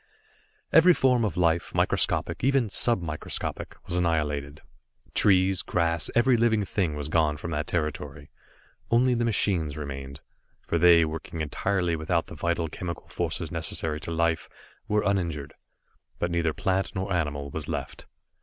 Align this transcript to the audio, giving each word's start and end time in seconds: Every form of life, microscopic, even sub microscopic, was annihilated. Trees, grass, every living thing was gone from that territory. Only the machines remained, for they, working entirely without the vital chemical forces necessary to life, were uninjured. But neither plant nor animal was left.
Every 0.73 0.95
form 0.95 1.23
of 1.23 1.37
life, 1.37 1.75
microscopic, 1.75 2.43
even 2.43 2.69
sub 2.69 3.03
microscopic, 3.03 3.75
was 3.85 3.95
annihilated. 3.95 4.61
Trees, 5.13 5.61
grass, 5.61 6.09
every 6.15 6.35
living 6.37 6.65
thing 6.65 6.95
was 6.95 7.07
gone 7.07 7.37
from 7.37 7.51
that 7.51 7.67
territory. 7.67 8.31
Only 8.89 9.13
the 9.13 9.23
machines 9.25 9.77
remained, 9.77 10.21
for 10.67 10.79
they, 10.79 11.05
working 11.05 11.39
entirely 11.39 11.95
without 11.95 12.25
the 12.25 12.33
vital 12.35 12.67
chemical 12.67 13.09
forces 13.09 13.51
necessary 13.51 13.99
to 13.99 14.09
life, 14.09 14.49
were 14.87 15.03
uninjured. 15.03 15.53
But 16.17 16.31
neither 16.31 16.51
plant 16.51 16.95
nor 16.95 17.13
animal 17.13 17.51
was 17.51 17.67
left. 17.67 18.07